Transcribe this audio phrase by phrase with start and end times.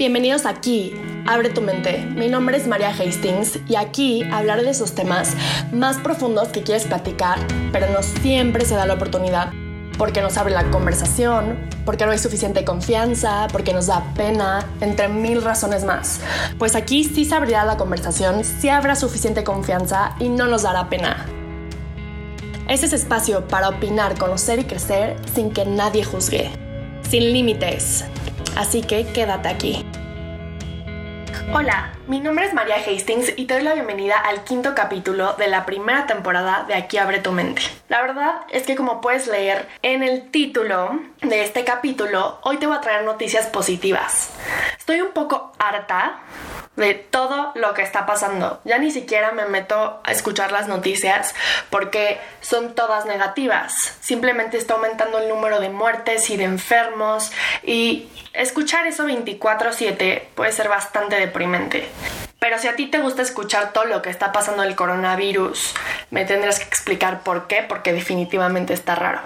[0.00, 0.94] Bienvenidos aquí,
[1.26, 1.98] Abre tu mente.
[1.98, 5.34] Mi nombre es María Hastings y aquí hablaré de esos temas
[5.74, 7.38] más profundos que quieres platicar,
[7.70, 9.52] pero no siempre se da la oportunidad
[9.98, 15.08] porque nos abre la conversación, porque no hay suficiente confianza, porque nos da pena, entre
[15.08, 16.20] mil razones más.
[16.58, 20.88] Pues aquí sí se abrirá la conversación, sí habrá suficiente confianza y no nos dará
[20.88, 21.26] pena.
[22.70, 26.50] Es espacio para opinar, conocer y crecer sin que nadie juzgue,
[27.10, 28.06] sin límites.
[28.56, 29.86] Así que quédate aquí.
[31.52, 35.46] Hola, mi nombre es María Hastings y te doy la bienvenida al quinto capítulo de
[35.46, 37.62] la primera temporada de Aquí abre tu mente.
[37.88, 42.66] La verdad es que como puedes leer en el título de este capítulo, hoy te
[42.66, 44.30] voy a traer noticias positivas.
[44.76, 46.18] Estoy un poco harta
[46.74, 48.60] de todo lo que está pasando.
[48.64, 51.34] Ya ni siquiera me meto a escuchar las noticias
[51.68, 53.72] porque son todas negativas.
[54.00, 57.30] Simplemente está aumentando el número de muertes y de enfermos
[57.62, 61.88] y escuchar eso 24/7 puede ser bastante deprimente.
[62.38, 65.74] Pero si a ti te gusta escuchar todo lo que está pasando el coronavirus,
[66.10, 69.20] me tendrás que explicar por qué, porque definitivamente está raro.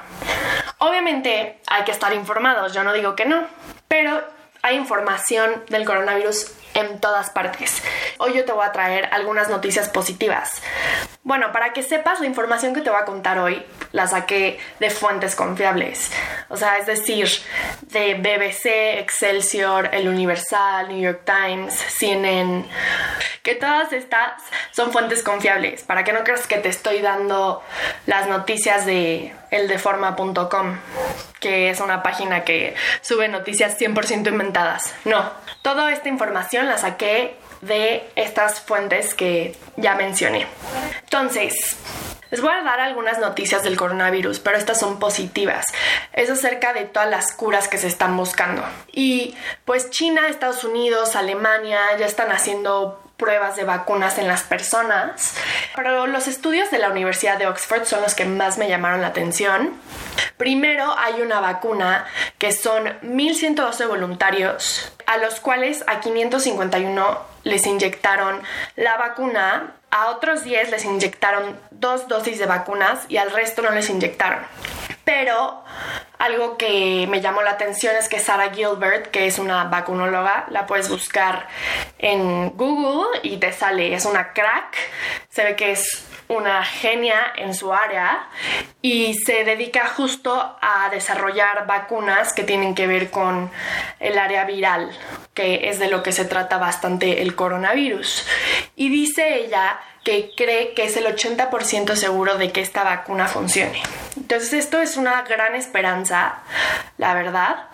[0.79, 3.47] Obviamente hay que estar informados, yo no digo que no,
[3.89, 4.23] pero
[4.63, 7.83] hay información del coronavirus en todas partes.
[8.19, 10.61] Hoy yo te voy a traer algunas noticias positivas.
[11.23, 14.91] Bueno, para que sepas, la información que te voy a contar hoy la saqué de
[14.91, 16.11] fuentes confiables.
[16.49, 17.29] O sea, es decir,
[17.95, 22.67] de BBC, Excelsior, El Universal, New York Times, CNN,
[23.43, 24.43] que todas estas
[24.73, 27.63] son fuentes confiables, para que no creas que te estoy dando
[28.05, 30.77] las noticias de eldeforma.com,
[31.41, 34.93] que es una página que sube noticias 100% inventadas.
[35.05, 35.31] No,
[35.63, 40.47] toda esta información la saqué de estas fuentes que ya mencioné.
[41.05, 41.77] Entonces,
[42.31, 45.67] les voy a dar algunas noticias del coronavirus, pero estas son positivas.
[46.13, 48.63] Es acerca de todas las curas que se están buscando.
[48.93, 55.35] Y pues China, Estados Unidos, Alemania ya están haciendo pruebas de vacunas en las personas,
[55.77, 59.09] pero los estudios de la Universidad de Oxford son los que más me llamaron la
[59.09, 59.73] atención.
[60.37, 62.07] Primero hay una vacuna
[62.39, 68.43] que son 1.112 voluntarios, a los cuales a 551 les inyectaron
[68.77, 73.71] la vacuna, a otros 10 les inyectaron dos dosis de vacunas y al resto no
[73.71, 74.41] les inyectaron.
[75.05, 75.63] Pero
[76.19, 80.67] algo que me llamó la atención es que Sarah Gilbert, que es una vacunóloga, la
[80.67, 81.47] puedes buscar
[81.99, 84.77] en Google y te sale, es una crack,
[85.29, 88.29] se ve que es una genia en su área
[88.83, 93.51] y se dedica justo a desarrollar vacunas que tienen que ver con
[94.01, 94.91] el área viral,
[95.35, 98.27] que es de lo que se trata bastante el coronavirus.
[98.77, 103.83] Y dice ella que cree que es el 80% seguro de que esta vacuna funcione.
[104.17, 106.43] Entonces esto es una gran esperanza,
[106.99, 107.69] la verdad.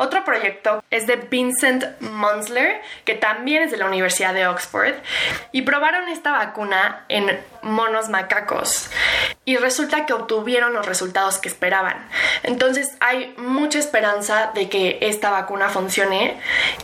[0.00, 4.94] Otro proyecto es de Vincent Munsler, que también es de la Universidad de Oxford,
[5.50, 8.90] y probaron esta vacuna en monos macacos
[9.44, 11.96] y resulta que obtuvieron los resultados que esperaban.
[12.44, 16.40] Entonces hay mucha esperanza de que esta vacuna funcione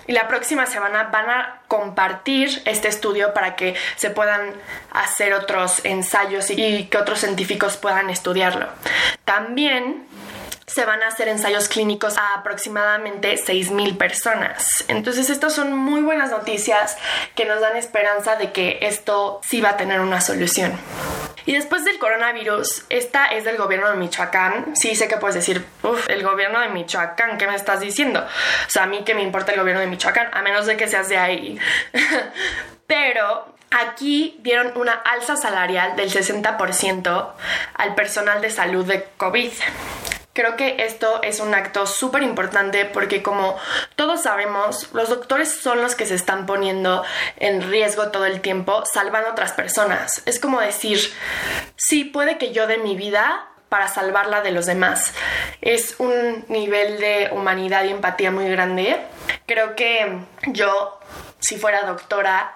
[0.08, 4.54] y la próxima semana van a compartir este estudio para que se puedan
[4.92, 8.66] hacer otros ensayos y que otros científicos puedan estudiarlo.
[9.24, 10.06] También
[10.66, 14.84] se van a hacer ensayos clínicos a aproximadamente 6.000 personas.
[14.88, 16.96] Entonces, estas son muy buenas noticias
[17.34, 20.72] que nos dan esperanza de que esto sí va a tener una solución.
[21.46, 24.74] Y después del coronavirus, esta es del gobierno de Michoacán.
[24.74, 28.20] Sí, sé que puedes decir, uff, el gobierno de Michoacán, ¿qué me estás diciendo?
[28.20, 30.88] O sea, a mí que me importa el gobierno de Michoacán, a menos de que
[30.88, 31.58] seas de ahí.
[32.86, 37.32] Pero Aquí dieron una alza salarial del 60%
[37.74, 39.50] al personal de salud de COVID.
[40.34, 43.56] Creo que esto es un acto súper importante porque como
[43.94, 47.04] todos sabemos, los doctores son los que se están poniendo
[47.36, 50.22] en riesgo todo el tiempo, salvando a otras personas.
[50.26, 50.98] Es como decir,
[51.76, 55.12] sí, puede que yo dé mi vida para salvarla de los demás.
[55.60, 59.00] Es un nivel de humanidad y empatía muy grande.
[59.46, 60.18] Creo que
[60.48, 60.98] yo
[61.44, 62.54] si fuera doctora,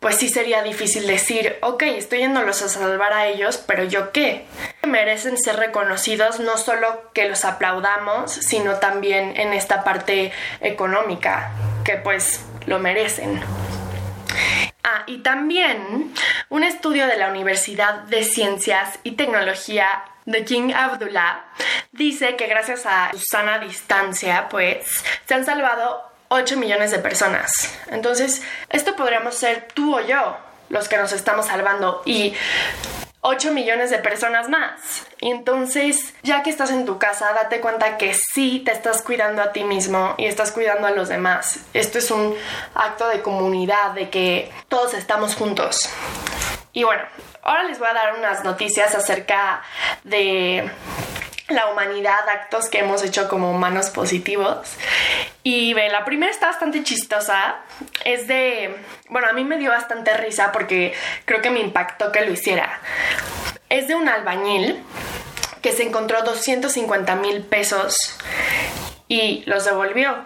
[0.00, 4.46] pues sí sería difícil decir, ok, estoy yéndolos a salvar a ellos, pero yo qué.
[4.82, 10.32] Merecen ser reconocidos no solo que los aplaudamos, sino también en esta parte
[10.62, 11.52] económica,
[11.84, 13.42] que pues lo merecen.
[14.82, 16.14] Ah, y también
[16.48, 21.44] un estudio de la Universidad de Ciencias y Tecnología de King Abdullah
[21.92, 27.52] dice que gracias a su sana distancia, pues se han salvado 8 millones de personas.
[27.88, 30.36] Entonces, esto podríamos ser tú o yo
[30.68, 32.02] los que nos estamos salvando.
[32.04, 32.34] Y
[33.22, 35.06] 8 millones de personas más.
[35.20, 39.52] Entonces, ya que estás en tu casa, date cuenta que sí te estás cuidando a
[39.52, 41.60] ti mismo y estás cuidando a los demás.
[41.74, 42.36] Esto es un
[42.74, 45.90] acto de comunidad, de que todos estamos juntos.
[46.72, 47.02] Y bueno,
[47.42, 49.62] ahora les voy a dar unas noticias acerca
[50.04, 50.70] de
[51.50, 54.74] la humanidad, actos que hemos hecho como humanos positivos.
[55.42, 57.56] Y ve, la primera está bastante chistosa.
[58.04, 58.74] Es de.
[59.08, 60.94] Bueno, a mí me dio bastante risa porque
[61.24, 62.80] creo que me impactó que lo hiciera.
[63.68, 64.82] Es de un albañil
[65.62, 68.16] que se encontró 250 mil pesos
[69.08, 70.24] y los devolvió.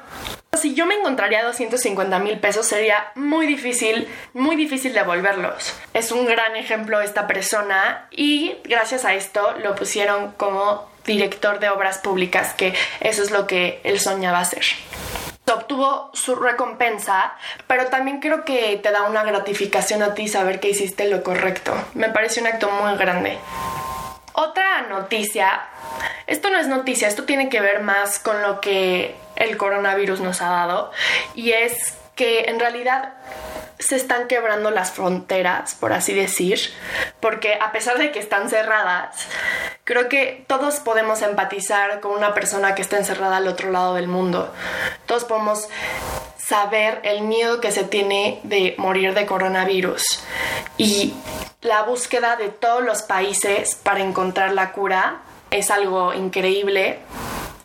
[0.56, 5.74] Si yo me encontraría 250 mil pesos sería muy difícil, muy difícil devolverlos.
[5.92, 11.70] Es un gran ejemplo esta persona y gracias a esto lo pusieron como director de
[11.70, 14.64] obras públicas, que eso es lo que él soñaba hacer.
[15.46, 17.34] Obtuvo su recompensa,
[17.66, 21.74] pero también creo que te da una gratificación a ti saber que hiciste lo correcto.
[21.94, 23.38] Me parece un acto muy grande.
[24.32, 25.62] Otra noticia,
[26.26, 30.40] esto no es noticia, esto tiene que ver más con lo que el coronavirus nos
[30.40, 30.90] ha dado
[31.34, 33.14] y es que en realidad
[33.78, 36.58] se están quebrando las fronteras, por así decir,
[37.20, 39.28] porque a pesar de que están cerradas,
[39.84, 44.08] creo que todos podemos empatizar con una persona que está encerrada al otro lado del
[44.08, 44.52] mundo.
[45.06, 45.68] Todos podemos
[46.38, 50.02] saber el miedo que se tiene de morir de coronavirus
[50.76, 51.14] y
[51.62, 56.98] la búsqueda de todos los países para encontrar la cura es algo increíble.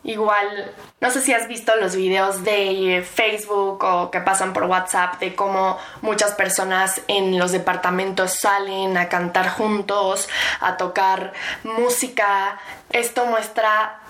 [0.02, 5.20] Igual, no sé si has visto los videos de Facebook o que pasan por WhatsApp
[5.20, 10.28] de cómo muchas personas en los departamentos salen a cantar juntos,
[10.60, 12.58] a tocar música.
[12.90, 14.00] Esto muestra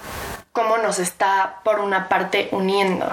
[0.53, 3.11] cómo nos está por una parte uniendo.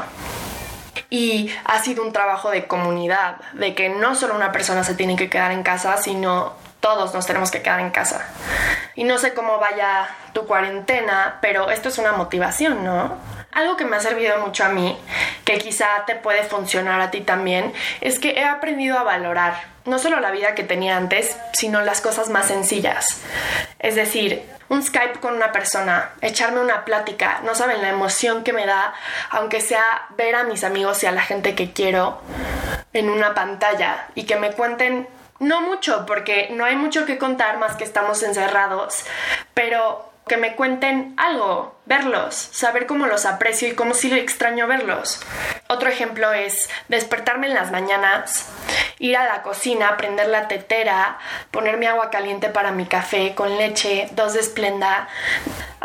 [1.10, 5.16] Y ha sido un trabajo de comunidad, de que no solo una persona se tiene
[5.16, 6.54] que quedar en casa, sino
[6.88, 8.26] todos nos tenemos que quedar en casa.
[8.96, 13.18] Y no sé cómo vaya tu cuarentena, pero esto es una motivación, ¿no?
[13.52, 14.98] Algo que me ha servido mucho a mí,
[15.44, 20.00] que quizá te puede funcionar a ti también, es que he aprendido a valorar no
[20.00, 23.20] solo la vida que tenía antes, sino las cosas más sencillas.
[23.80, 28.54] Es decir, un Skype con una persona, echarme una plática, no saben la emoción que
[28.54, 28.94] me da,
[29.30, 29.84] aunque sea
[30.16, 32.22] ver a mis amigos y a la gente que quiero
[32.94, 37.58] en una pantalla y que me cuenten no mucho, porque no hay mucho que contar
[37.58, 39.06] más que estamos encerrados,
[39.54, 45.22] pero que me cuenten algo, verlos, saber cómo los aprecio y cómo sí extraño verlos.
[45.68, 48.50] Otro ejemplo es despertarme en las mañanas,
[49.00, 51.18] ir a la cocina, prender la tetera,
[51.52, 55.08] ponerme agua caliente para mi café con leche, dos de esplenda,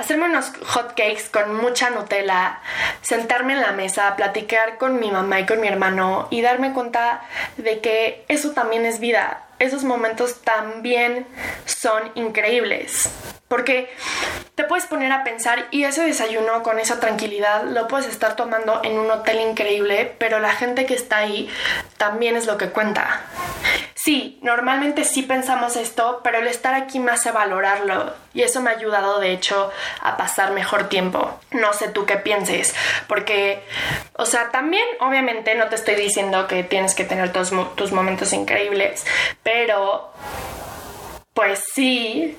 [0.02, 2.58] hacerme unos hot cakes con mucha Nutella,
[3.02, 7.22] sentarme en la mesa, platicar con mi mamá y con mi hermano y darme cuenta
[7.56, 9.44] de que eso también es vida.
[9.60, 11.24] Esos momentos también
[11.66, 13.10] son increíbles.
[13.46, 13.94] Porque
[14.56, 18.80] te puedes poner a pensar y ese desayuno con esa tranquilidad lo puedes estar tomando
[18.82, 21.48] en un hotel increíble, pero la gente que está ahí
[21.96, 23.20] también es lo que cuenta.
[24.02, 28.70] Sí, normalmente sí pensamos esto, pero el estar aquí me hace valorarlo y eso me
[28.70, 29.70] ha ayudado de hecho
[30.00, 31.38] a pasar mejor tiempo.
[31.52, 32.74] No sé tú qué pienses,
[33.06, 33.62] porque,
[34.14, 38.32] o sea, también obviamente no te estoy diciendo que tienes que tener tus, tus momentos
[38.32, 39.06] increíbles,
[39.44, 40.12] pero
[41.32, 42.36] pues sí,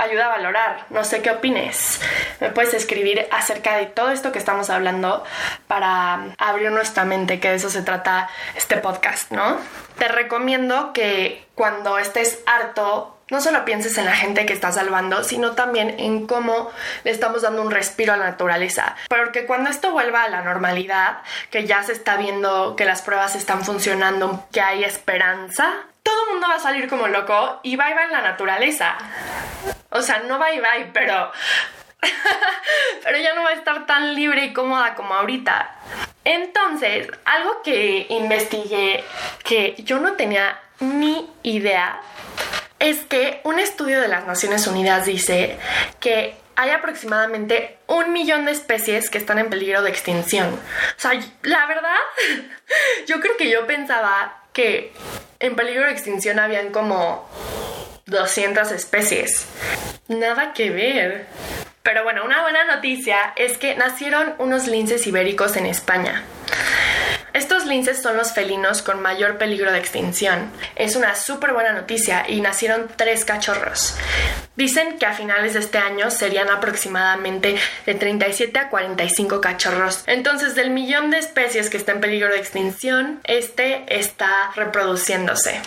[0.00, 0.86] ayuda a valorar.
[0.90, 2.00] No sé qué opines.
[2.40, 5.24] Me puedes escribir acerca de todo esto que estamos hablando
[5.66, 9.58] para abrir nuestra mente, que de eso se trata este podcast, ¿no?
[9.98, 15.22] Te recomiendo que cuando estés harto no solo pienses en la gente que está salvando,
[15.22, 16.70] sino también en cómo
[17.04, 18.96] le estamos dando un respiro a la naturaleza.
[19.08, 21.18] Porque cuando esto vuelva a la normalidad,
[21.50, 26.32] que ya se está viendo que las pruebas están funcionando, que hay esperanza, todo el
[26.32, 28.96] mundo va a salir como loco y bye bye en la naturaleza.
[29.90, 31.30] O sea, no bye bye, pero.
[33.04, 35.76] pero ya no va a estar tan libre y cómoda como ahorita.
[36.24, 39.04] Entonces, algo que investigué
[39.44, 42.00] que yo no tenía ni idea
[42.78, 45.58] es que un estudio de las Naciones Unidas dice
[46.00, 50.48] que hay aproximadamente un millón de especies que están en peligro de extinción.
[50.48, 51.12] O sea,
[51.42, 51.98] la verdad,
[53.06, 54.92] yo creo que yo pensaba que
[55.40, 57.28] en peligro de extinción habían como
[58.06, 59.46] 200 especies.
[60.08, 61.26] Nada que ver.
[61.82, 66.24] Pero bueno, una buena noticia es que nacieron unos linces ibéricos en España.
[67.32, 70.50] Estos linces son los felinos con mayor peligro de extinción.
[70.76, 73.96] Es una súper buena noticia y nacieron tres cachorros.
[74.56, 80.02] Dicen que a finales de este año serían aproximadamente de 37 a 45 cachorros.
[80.06, 85.60] Entonces, del millón de especies que está en peligro de extinción, este está reproduciéndose.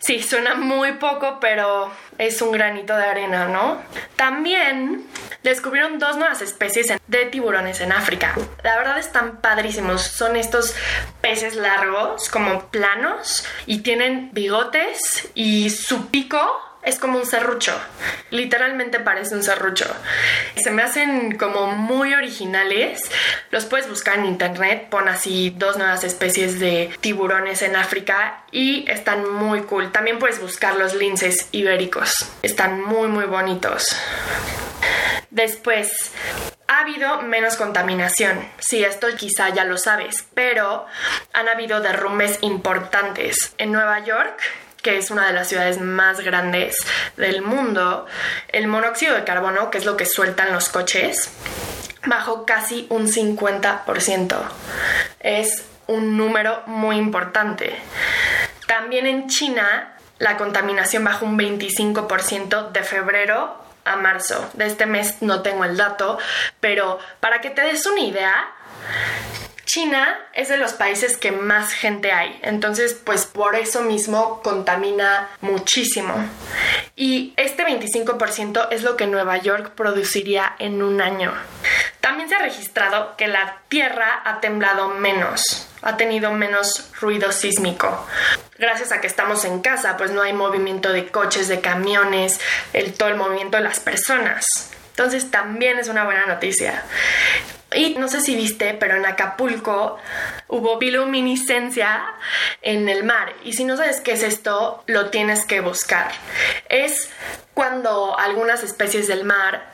[0.00, 3.80] Sí, suena muy poco, pero es un granito de arena, ¿no?
[4.16, 5.06] También
[5.42, 8.34] descubrieron dos nuevas especies de tiburones en África.
[8.62, 10.02] La verdad están padrísimos.
[10.02, 10.74] Son estos
[11.20, 17.78] peces largos, como planos, y tienen bigotes y su pico es como un serrucho.
[18.30, 19.86] Literalmente parece un serrucho.
[20.56, 23.00] Se me hacen como muy originales.
[23.50, 24.88] Los puedes buscar en internet.
[24.88, 29.92] Pon así dos nuevas especies de tiburones en África y están muy cool.
[29.92, 32.26] También puedes buscar los linces ibéricos.
[32.42, 33.96] Están muy, muy bonitos.
[35.30, 36.12] Después,
[36.68, 38.38] ha habido menos contaminación.
[38.58, 40.86] Sí, esto quizá ya lo sabes, pero
[41.32, 43.54] han habido derrumbes importantes.
[43.58, 44.40] En Nueva York
[44.82, 46.76] que es una de las ciudades más grandes
[47.16, 48.06] del mundo,
[48.48, 51.30] el monóxido de carbono, que es lo que sueltan los coches,
[52.06, 54.36] bajó casi un 50%.
[55.20, 57.76] Es un número muy importante.
[58.66, 64.50] También en China, la contaminación bajó un 25% de febrero a marzo.
[64.52, 66.18] De este mes no tengo el dato,
[66.60, 68.52] pero para que te des una idea,
[69.68, 75.28] China es de los países que más gente hay, entonces pues por eso mismo contamina
[75.42, 76.14] muchísimo.
[76.96, 81.34] Y este 25% es lo que Nueva York produciría en un año.
[82.00, 88.06] También se ha registrado que la Tierra ha temblado menos, ha tenido menos ruido sísmico.
[88.56, 92.40] Gracias a que estamos en casa, pues no hay movimiento de coches, de camiones,
[92.72, 94.46] el, todo el movimiento de las personas.
[94.92, 96.84] Entonces también es una buena noticia.
[97.74, 99.98] Y no sé si viste, pero en Acapulco
[100.48, 102.14] hubo bioluminiscencia
[102.62, 103.34] en el mar.
[103.44, 106.10] Y si no sabes qué es esto, lo tienes que buscar.
[106.68, 107.10] Es
[107.52, 109.70] cuando algunas especies del mar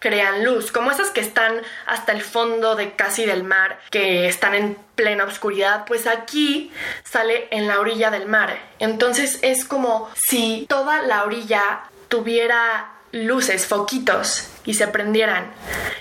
[0.00, 4.54] crean luz, como esas que están hasta el fondo de casi del mar, que están
[4.54, 6.72] en plena oscuridad, pues aquí
[7.04, 8.58] sale en la orilla del mar.
[8.78, 15.52] Entonces es como si toda la orilla tuviera luces, foquitos y se prendieran.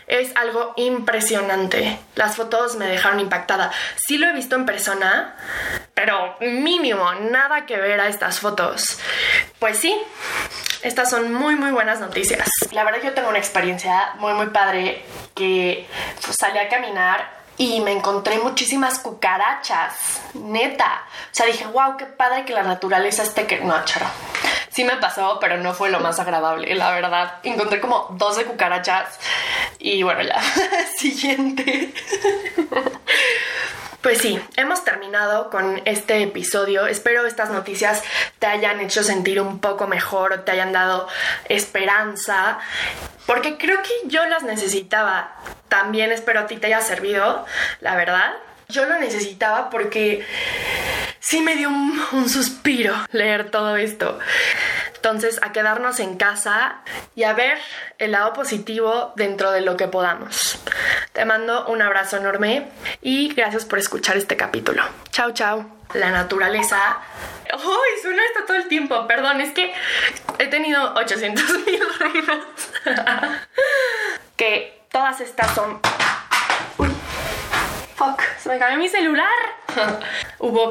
[0.08, 2.00] Es algo impresionante.
[2.16, 3.72] Las fotos me dejaron impactada.
[3.98, 5.36] Sí lo he visto en persona,
[5.94, 9.00] pero mínimo, nada que ver a estas fotos.
[9.60, 9.96] Pues sí,
[10.82, 12.48] estas son muy muy buenas noticias.
[12.72, 15.04] La verdad yo tengo una experiencia muy muy padre
[15.36, 15.88] que
[16.20, 21.04] salí a caminar y me encontré muchísimas cucarachas, neta.
[21.26, 23.60] O sea, dije, wow, qué padre que la naturaleza esté que...
[23.60, 24.06] No, charo.
[24.72, 27.36] Sí me pasó, pero no fue lo más agradable, la verdad.
[27.44, 29.20] Encontré como 12 cucarachas
[29.80, 30.42] y bueno, ya.
[30.98, 31.94] Siguiente.
[34.02, 36.88] Pues sí, hemos terminado con este episodio.
[36.88, 38.02] Espero estas noticias
[38.40, 41.08] te hayan hecho sentir un poco mejor te hayan dado
[41.50, 42.60] esperanza,
[43.26, 45.36] porque creo que yo las necesitaba.
[45.68, 47.46] También espero a ti te haya servido,
[47.82, 48.34] la verdad.
[48.70, 50.26] Yo lo necesitaba porque
[51.20, 54.20] sí me dio un, suspiro leer todo esto.
[54.96, 56.82] Entonces, a quedarnos en casa
[57.16, 57.58] y a ver
[57.98, 60.60] el lado positivo dentro de lo que podamos.
[61.14, 62.70] Te mando un abrazo enorme
[63.02, 64.84] y gracias por escuchar este capítulo.
[65.12, 65.66] Chao, chao.
[65.94, 67.00] La naturaleza.
[67.54, 68.02] ¡Uy!
[68.02, 69.08] suena esto todo el tiempo.
[69.08, 69.74] Perdón, es que
[70.38, 71.82] he tenido 800 mil
[74.36, 75.80] que todas estas son.
[76.78, 76.90] ¡Uy!
[77.96, 78.22] ¡Fuck!
[78.40, 79.28] Se me cayó mi celular.
[80.40, 80.70] Hubo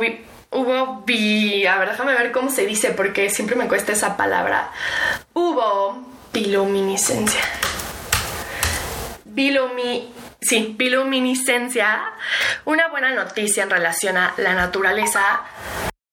[0.50, 1.66] Hubo bi...
[1.66, 4.70] A ver, déjame ver cómo se dice porque siempre me cuesta esa palabra.
[5.34, 7.42] Hubo biluminiscencia.
[9.24, 10.12] Bilumi...
[10.40, 12.00] Sí, biluminiscencia.
[12.64, 15.42] Una buena noticia en relación a la naturaleza